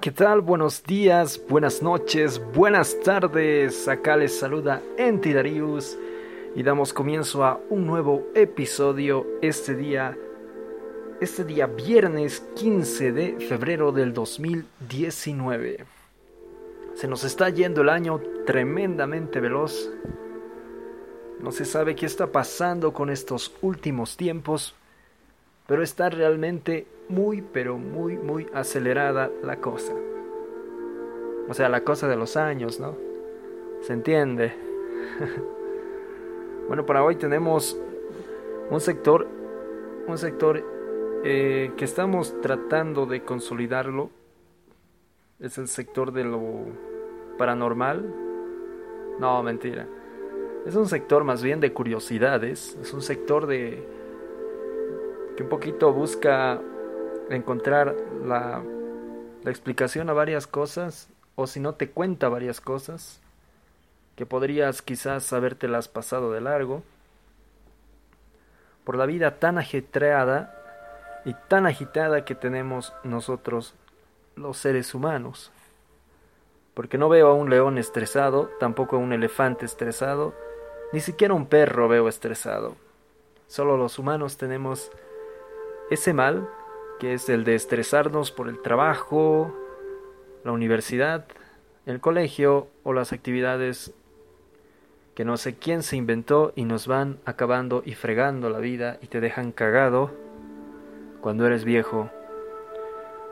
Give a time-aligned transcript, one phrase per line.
[0.00, 0.42] ¿qué tal?
[0.42, 3.88] Buenos días, buenas noches, buenas tardes.
[3.88, 5.96] Acá les saluda Enti Darius
[6.54, 10.16] y damos comienzo a un nuevo episodio este día,
[11.20, 15.86] este día viernes 15 de febrero del 2019.
[16.94, 19.90] Se nos está yendo el año tremendamente veloz.
[21.40, 24.74] No se sabe qué está pasando con estos últimos tiempos,
[25.66, 29.92] pero está realmente muy, pero muy, muy acelerada la cosa.
[31.48, 32.96] O sea, la cosa de los años, ¿no?
[33.82, 34.52] ¿Se entiende?
[36.68, 37.78] bueno, para hoy tenemos
[38.70, 39.28] un sector,
[40.08, 40.64] un sector
[41.24, 44.10] eh, que estamos tratando de consolidarlo.
[45.38, 46.66] Es el sector de lo
[47.38, 48.12] paranormal.
[49.20, 49.86] No, mentira.
[50.66, 52.76] Es un sector más bien de curiosidades.
[52.82, 53.86] Es un sector de
[55.36, 56.60] que un poquito busca
[57.30, 58.62] encontrar la,
[59.44, 63.20] explicación a varias cosas, o si no te cuenta varias cosas,
[64.16, 66.82] que podrías quizás habértelas pasado de largo,
[68.82, 70.52] por la vida tan ajetreada
[71.24, 73.74] y tan agitada que tenemos nosotros
[74.34, 75.52] los seres humanos.
[76.74, 80.34] Porque no veo a un león estresado, tampoco a un elefante estresado,
[80.92, 82.74] ni siquiera un perro veo estresado.
[83.46, 84.90] Solo los humanos tenemos
[85.90, 86.48] ese mal,
[86.98, 89.54] que es el de estresarnos por el trabajo,
[90.44, 91.26] la universidad,
[91.84, 93.92] el colegio o las actividades
[95.14, 99.06] que no sé quién se inventó y nos van acabando y fregando la vida y
[99.06, 100.10] te dejan cagado
[101.22, 102.10] cuando eres viejo.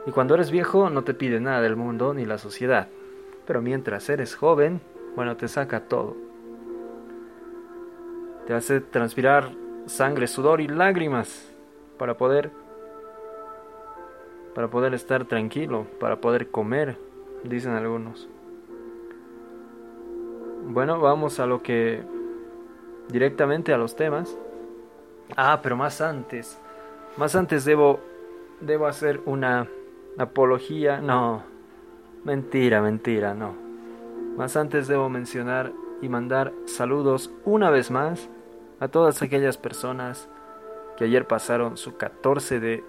[0.06, 2.88] Y cuando eres viejo no te pide nada del mundo ni la sociedad,
[3.46, 4.80] pero mientras eres joven,
[5.14, 6.16] bueno, te saca todo.
[8.46, 9.50] Te hace transpirar
[9.86, 11.50] sangre, sudor y lágrimas
[11.98, 12.50] para poder
[14.54, 16.98] para poder estar tranquilo, para poder comer,
[17.42, 18.28] dicen algunos.
[20.66, 22.02] Bueno, vamos a lo que
[23.08, 24.36] directamente a los temas.
[25.36, 26.58] Ah, pero más antes,
[27.16, 28.00] más antes debo
[28.60, 29.68] debo hacer una
[30.18, 31.42] apología, no.
[32.24, 33.54] Mentira, mentira, no.
[34.36, 38.28] Más antes debo mencionar y mandar saludos una vez más
[38.80, 40.28] a todas aquellas personas
[40.96, 42.84] que ayer pasaron su 14 de,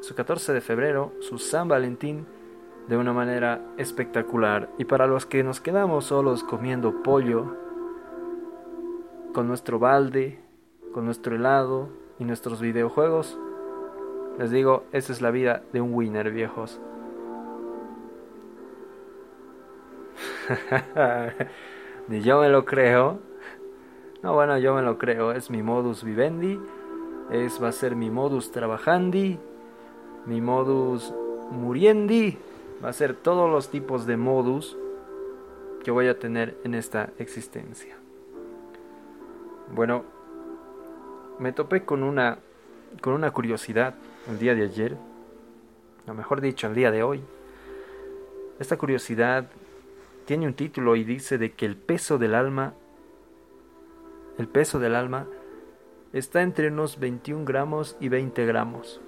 [0.00, 2.26] su 14 de febrero, su San Valentín,
[2.88, 4.70] de una manera espectacular.
[4.78, 7.56] Y para los que nos quedamos solos comiendo pollo,
[9.34, 10.40] con nuestro balde,
[10.92, 11.88] con nuestro helado
[12.18, 13.38] y nuestros videojuegos,
[14.38, 16.80] les digo, esa es la vida de un winner, viejos.
[22.08, 23.18] Ni yo me lo creo.
[24.22, 25.32] No, bueno, yo me lo creo.
[25.32, 26.58] Es mi modus vivendi
[27.30, 29.38] es, va a ser mi modus trabajandi,
[30.28, 31.12] mi modus
[31.50, 32.36] muriendi,
[32.84, 34.76] va a ser todos los tipos de modus
[35.82, 37.96] que voy a tener en esta existencia.
[39.74, 40.04] Bueno,
[41.38, 42.38] me topé con una
[43.00, 43.94] con una curiosidad
[44.28, 44.96] el día de ayer,
[46.06, 47.22] o mejor dicho, el día de hoy.
[48.58, 49.48] Esta curiosidad
[50.24, 52.74] tiene un título y dice de que el peso del alma
[54.38, 55.26] el peso del alma
[56.12, 59.00] está entre unos 21 gramos y 20 gramos.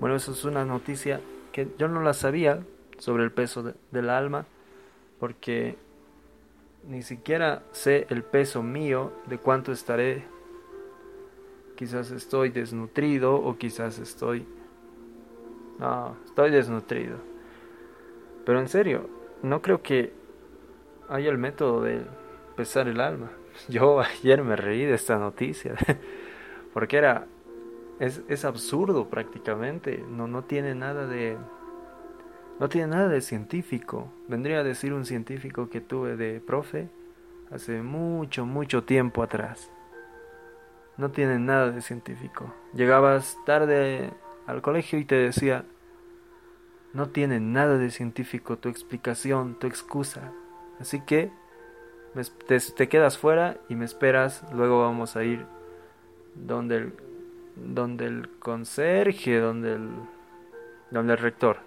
[0.00, 1.20] Bueno, eso es una noticia
[1.52, 2.60] que yo no la sabía
[2.98, 4.46] sobre el peso del alma,
[5.18, 5.76] porque
[6.86, 10.24] ni siquiera sé el peso mío de cuánto estaré.
[11.76, 14.46] Quizás estoy desnutrido o quizás estoy...
[15.78, 17.18] No, estoy desnutrido.
[18.44, 19.08] Pero en serio,
[19.42, 20.12] no creo que
[21.08, 22.02] haya el método de
[22.54, 23.30] pesar el alma.
[23.68, 25.74] Yo ayer me reí de esta noticia,
[26.72, 27.26] porque era,
[27.98, 31.36] es, es absurdo prácticamente, no, no tiene nada de,
[32.58, 34.12] no tiene nada de científico.
[34.28, 36.88] Vendría a decir un científico que tuve de profe
[37.50, 39.70] hace mucho, mucho tiempo atrás.
[40.96, 42.54] No tiene nada de científico.
[42.72, 44.10] Llegabas tarde
[44.46, 45.64] al colegio y te decía,
[46.94, 50.32] no tiene nada de científico tu explicación, tu excusa.
[50.80, 51.30] Así que
[52.46, 55.44] te, quedas fuera y me esperas, luego vamos a ir
[56.34, 56.92] donde el,
[57.56, 59.88] donde el conserje, donde el,
[60.90, 61.58] donde el rector,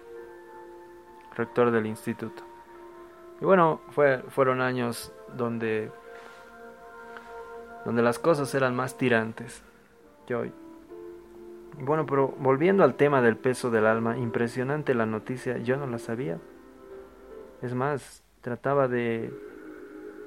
[1.36, 2.42] rector del instituto.
[3.40, 5.90] Y bueno, fue, fueron años donde,
[7.84, 9.62] donde las cosas eran más tirantes
[10.26, 10.52] que hoy.
[11.78, 15.98] Bueno, pero volviendo al tema del peso del alma, impresionante la noticia, yo no la
[15.98, 16.38] sabía.
[17.62, 19.30] Es más, trataba de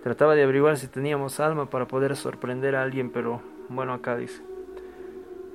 [0.03, 4.43] Trataba de averiguar si teníamos alma para poder sorprender a alguien, pero bueno, acá dice.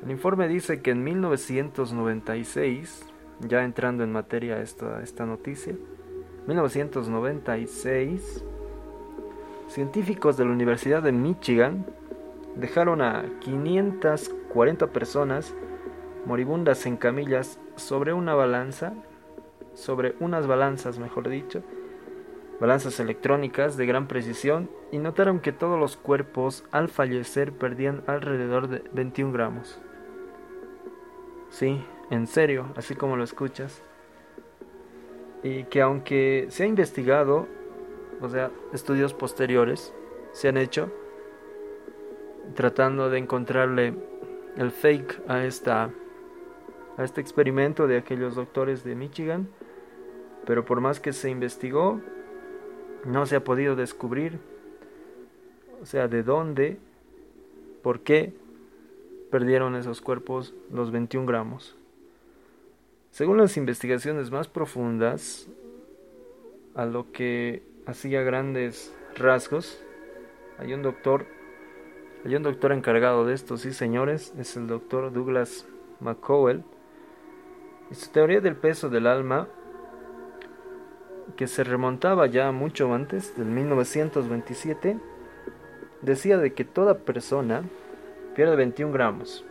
[0.02, 3.04] El informe dice que en 1996
[3.40, 5.74] ya entrando en materia esta, esta noticia,
[6.46, 8.44] 1996,
[9.68, 11.86] científicos de la Universidad de Michigan
[12.56, 15.54] dejaron a 540 personas
[16.26, 18.94] moribundas en camillas sobre una balanza,
[19.74, 21.62] sobre unas balanzas, mejor dicho,
[22.60, 28.68] balanzas electrónicas de gran precisión y notaron que todos los cuerpos al fallecer perdían alrededor
[28.68, 29.80] de 21 gramos.
[31.50, 33.82] Sí, en serio, así como lo escuchas.
[35.42, 37.46] Y que aunque se ha investigado,
[38.20, 39.94] o sea, estudios posteriores
[40.32, 40.92] se han hecho
[42.54, 43.94] tratando de encontrarle
[44.56, 45.90] el fake a esta
[46.96, 49.48] a este experimento de aquellos doctores de Michigan,
[50.44, 52.00] pero por más que se investigó,
[53.04, 54.40] no se ha podido descubrir,
[55.80, 56.76] o sea, de dónde,
[57.84, 58.34] por qué
[59.30, 61.76] perdieron esos cuerpos los 21 gramos.
[63.10, 65.48] Según las investigaciones más profundas,
[66.75, 69.82] a lo que hacía grandes rasgos,
[70.58, 71.26] hay un doctor,
[72.25, 75.66] hay un doctor encargado de esto, sí señores, es el doctor Douglas
[76.00, 76.62] McCowell,
[77.90, 79.48] y su teoría del peso del alma
[81.36, 84.98] que se remontaba ya mucho antes, del 1927,
[86.02, 87.64] decía de que toda persona
[88.38, 89.44] pierde 21 gramos,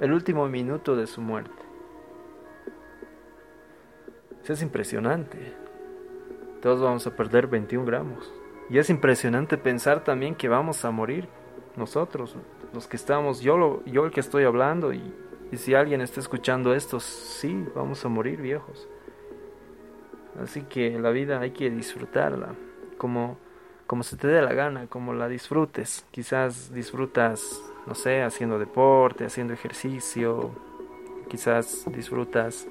[0.00, 1.62] el último minuto de su muerte.
[4.42, 5.52] Eso es impresionante.
[6.62, 8.32] Todos vamos a perder 21 gramos.
[8.70, 11.28] Y es impresionante pensar también que vamos a morir
[11.76, 12.34] nosotros,
[12.72, 15.14] los que estamos, yo, lo, yo el que estoy hablando, y,
[15.52, 18.88] y si alguien está escuchando esto, sí, vamos a morir viejos.
[20.42, 22.54] Así que la vida hay que disfrutarla
[22.96, 23.36] como,
[23.86, 26.06] como se te dé la gana, como la disfrutes.
[26.10, 30.50] Quizás disfrutas, no sé, haciendo deporte, haciendo ejercicio.
[31.28, 32.68] Quizás disfrutas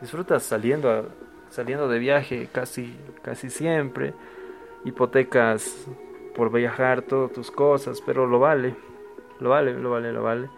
[0.00, 1.08] disfrutas saliendo
[1.48, 4.14] saliendo de viaje casi casi siempre.
[4.84, 5.86] Hipotecas
[6.34, 8.74] por viajar todas tus cosas, pero lo vale.
[9.38, 10.50] Lo vale, lo vale, lo vale.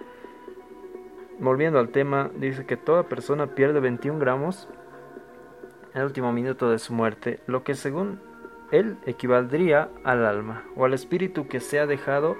[1.38, 4.69] Volviendo al tema, dice que toda persona pierde 21 gramos
[5.93, 8.20] el último minuto de su muerte, lo que según
[8.70, 12.36] él equivaldría al alma o al espíritu que se ha dejado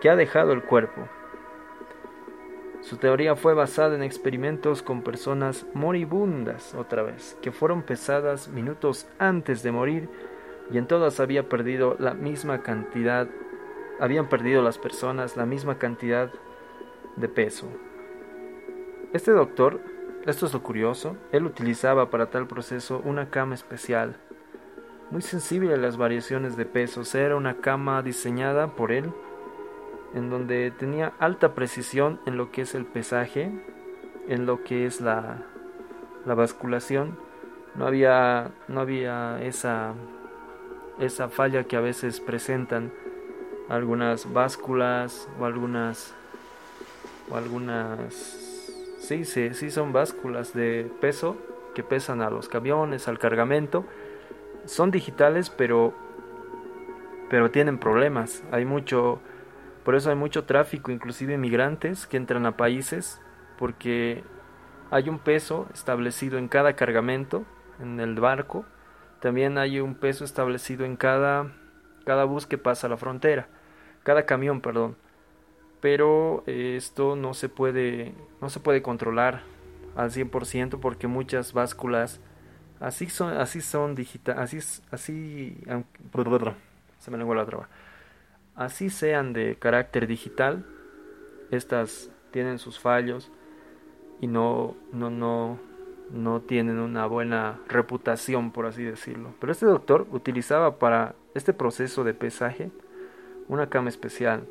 [0.00, 1.08] que ha dejado el cuerpo.
[2.82, 9.08] Su teoría fue basada en experimentos con personas moribundas, otra vez, que fueron pesadas minutos
[9.18, 10.08] antes de morir
[10.70, 13.28] y en todas había perdido la misma cantidad,
[13.98, 16.30] habían perdido las personas la misma cantidad
[17.16, 17.68] de peso.
[19.12, 19.80] Este doctor
[20.26, 24.16] esto es lo curioso, él utilizaba para tal proceso una cama especial,
[25.16, 29.14] muy sensible a las variaciones de pesos, era una cama diseñada por él,
[30.12, 33.50] en donde tenía alta precisión en lo que es el pesaje,
[34.28, 35.38] en lo que es la,
[36.26, 37.18] la basculación,
[37.76, 39.94] no había, no había esa,
[41.00, 42.92] esa falla que a veces presentan
[43.70, 46.14] algunas básculas o algunas
[47.30, 48.44] o algunas
[48.98, 51.38] Sí, sí, sí son básculas de peso
[51.74, 53.86] que pesan a los camiones, al cargamento.
[54.66, 55.94] Son digitales, pero
[57.28, 58.44] pero tienen problemas.
[58.52, 59.20] Hay mucho
[59.84, 63.20] por eso hay mucho tráfico, inclusive migrantes que entran a países
[63.58, 64.22] porque
[64.90, 67.44] hay un peso establecido en cada cargamento
[67.80, 68.64] en el barco.
[69.20, 71.52] También hay un peso establecido en cada
[72.04, 73.48] cada bus que pasa la frontera,
[74.04, 74.96] cada camión, perdón
[75.80, 79.42] pero eh, esto no se puede no se puede controlar
[79.94, 82.20] al 100% porque muchas básculas
[82.80, 84.58] así son así son digital así
[84.90, 85.58] así
[86.98, 87.68] se me la traba
[88.54, 90.64] así sean de carácter digital
[91.50, 93.30] estas tienen sus fallos
[94.20, 95.58] y no no no
[96.10, 99.34] no tienen una buena reputación por así decirlo.
[99.40, 102.70] Pero este doctor utilizaba para este proceso de pesaje
[103.48, 104.46] una cama especial.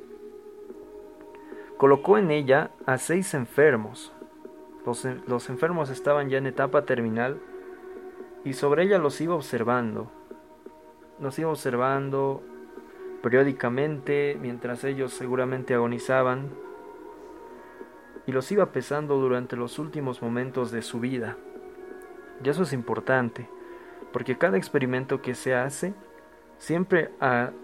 [1.77, 4.13] Colocó en ella a seis enfermos.
[4.85, 7.39] Los, enfermos estaban ya en etapa terminal
[8.45, 10.09] y sobre ella los iba observando.
[11.19, 12.41] Los iba observando
[13.21, 16.51] periódicamente mientras ellos seguramente agonizaban
[18.27, 21.37] y los iba pesando durante los últimos momentos de su vida.
[22.43, 23.49] Y eso es importante,
[24.13, 25.93] porque cada experimento que se hace,
[26.57, 27.11] siempre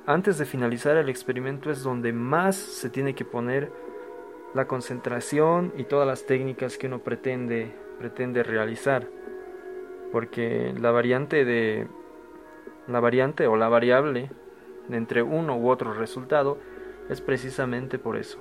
[0.05, 3.71] antes de finalizar el experimento es donde más se tiene que poner
[4.53, 9.07] la concentración y todas las técnicas que uno pretende, pretende realizar.
[10.11, 11.87] Porque la variante de
[12.87, 14.29] la variante o la variable
[14.89, 16.57] entre uno u otro resultado
[17.09, 18.39] es precisamente por eso.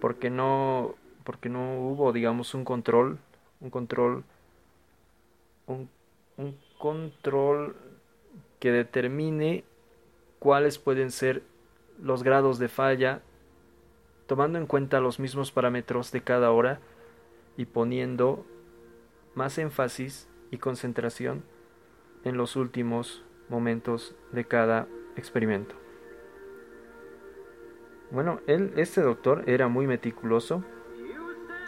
[0.00, 0.94] Porque no
[1.24, 3.18] porque no hubo, digamos, un control,
[3.60, 4.24] un control,
[5.68, 5.88] un,
[6.36, 7.76] un control
[8.58, 9.62] que determine
[10.40, 11.42] cuáles pueden ser
[12.02, 13.22] los grados de falla,
[14.26, 16.80] tomando en cuenta los mismos parámetros de cada hora
[17.56, 18.44] y poniendo
[19.36, 21.42] más énfasis y concentración
[22.22, 25.74] en los últimos momentos de cada experimento.
[28.12, 30.62] Bueno, él, este doctor era muy meticuloso,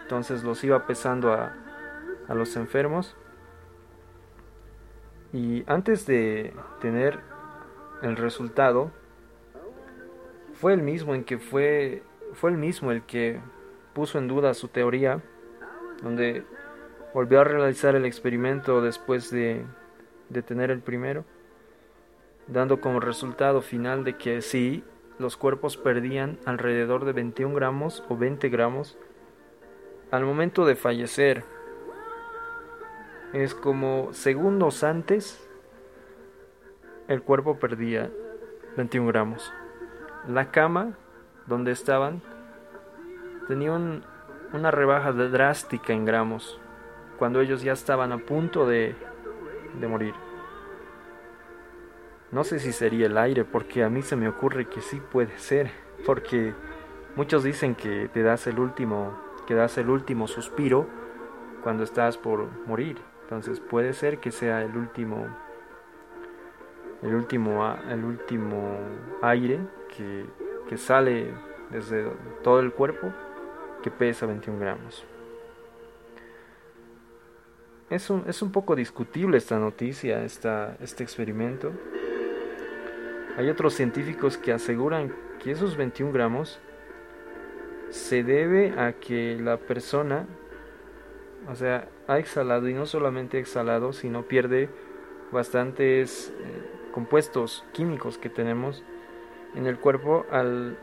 [0.03, 1.57] entonces los iba pesando a,
[2.29, 3.17] a los enfermos
[5.33, 7.19] y antes de tener
[8.03, 8.93] el resultado,
[10.53, 12.03] fue el mismo en que fue,
[12.35, 13.41] fue el mismo el que
[13.95, 15.23] puso en duda su teoría,
[16.03, 16.45] donde
[17.14, 19.64] volvió a realizar el experimento después de,
[20.28, 21.25] de tener el primero,
[22.49, 24.85] dando como resultado final de que sí,
[25.18, 28.99] los cuerpos perdían alrededor de 21 gramos o 20 gramos
[30.11, 31.44] al momento de fallecer.
[33.33, 35.49] Es como segundos antes
[37.06, 38.11] el cuerpo perdía
[38.76, 39.52] 21 gramos.
[40.26, 40.99] La cama
[41.47, 42.23] donde estaban
[43.47, 46.61] tenía una rebaja drástica en gramos
[47.25, 48.95] cuando ellos ya estaban a punto de,
[49.81, 50.12] de morir.
[52.31, 55.38] No sé si sería el aire, porque a mí se me ocurre que sí puede
[55.38, 55.71] ser,
[56.04, 56.52] porque
[57.16, 60.87] muchos dicen que te das el último, que das el último suspiro
[61.62, 62.99] cuando estás por morir.
[63.23, 65.26] Entonces puede ser que sea el último
[67.00, 68.76] el último, el último
[69.23, 69.61] aire
[69.97, 70.26] que,
[70.69, 71.33] que sale
[71.71, 72.07] desde
[72.43, 73.14] todo el cuerpo
[73.83, 75.07] que pesa 21 gramos.
[77.91, 81.73] Es un, es un poco discutible esta noticia, esta, este experimento.
[83.37, 85.12] Hay otros científicos que aseguran
[85.43, 86.61] que esos 21 gramos
[87.91, 90.26] se debe a que la persona,
[91.50, 94.71] o sea, ha exhalado y no solamente ha exhalado, sino pierde
[95.31, 98.83] bastantes eh, compuestos químicos que tenemos
[99.55, 100.79] en el cuerpo al,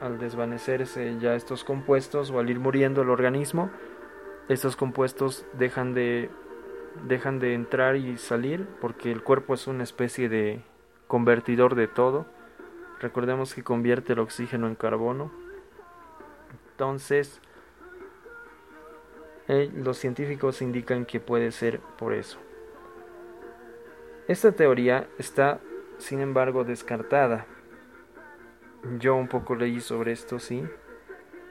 [0.00, 3.70] al desvanecerse ya estos compuestos o al ir muriendo el organismo,
[4.48, 6.30] estos compuestos dejan de
[7.04, 10.62] dejan de entrar y salir porque el cuerpo es una especie de
[11.06, 12.26] convertidor de todo.
[13.00, 15.30] Recordemos que convierte el oxígeno en carbono.
[16.72, 17.40] Entonces,
[19.48, 22.38] eh, los científicos indican que puede ser por eso.
[24.28, 25.60] Esta teoría está,
[25.98, 27.46] sin embargo, descartada.
[28.98, 30.64] Yo un poco leí sobre esto, sí,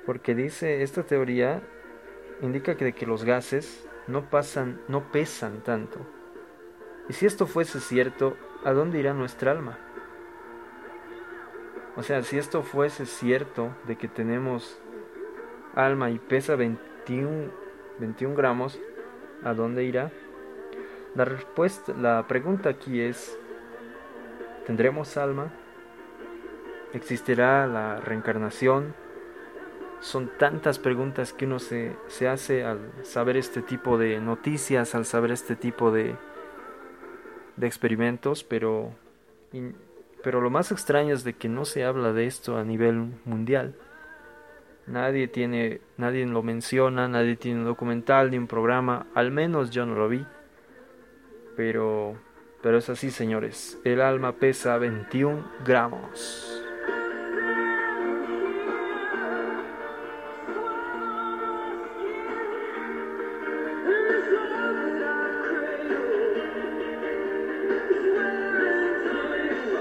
[0.05, 1.61] porque dice, esta teoría
[2.41, 5.99] indica que, que los gases no pasan, no pesan tanto.
[7.09, 9.77] Y si esto fuese cierto, ¿a dónde irá nuestra alma?
[11.95, 14.79] O sea, si esto fuese cierto de que tenemos
[15.75, 17.51] alma y pesa 21,
[17.99, 18.79] 21 gramos,
[19.43, 20.11] ¿a dónde irá?
[21.15, 23.37] La respuesta, la pregunta aquí es,
[24.65, 25.53] ¿tendremos alma?
[26.93, 28.93] ¿Existirá la reencarnación?
[30.05, 35.03] Son tantas preguntas que uno se, se hace al saber este tipo de noticias, al
[35.03, 36.15] saber este tipo de,
[37.57, 38.91] de experimentos, pero,
[40.23, 43.73] pero lo más extraño es de que no se habla de esto a nivel mundial.
[44.85, 49.87] Nadie tiene, nadie lo menciona, nadie tiene un documental ni un programa, al menos yo
[49.87, 50.23] no lo vi.
[51.57, 52.15] Pero,
[52.61, 53.79] pero es así, señores.
[53.83, 56.64] El alma pesa 21 gramos.